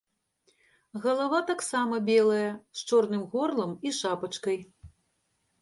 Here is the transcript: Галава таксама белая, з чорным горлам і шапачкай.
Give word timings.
Галава 1.03 1.41
таксама 1.51 1.95
белая, 2.09 2.49
з 2.79 2.89
чорным 2.93 3.23
горлам 3.35 3.77
і 3.89 3.93
шапачкай. 3.99 4.59